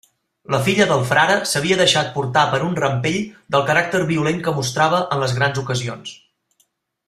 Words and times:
La 0.53 0.59
filla 0.67 0.85
del 0.91 1.03
Frare 1.09 1.35
s'havia 1.49 1.77
deixat 1.81 2.09
portar 2.15 2.47
per 2.55 2.61
un 2.69 2.73
rampell 2.85 3.19
del 3.57 3.67
caràcter 3.69 4.03
violent 4.15 4.43
que 4.49 4.55
mostrava 4.61 5.03
en 5.17 5.23
les 5.27 5.37
grans 5.41 5.61
ocasions. 5.67 6.19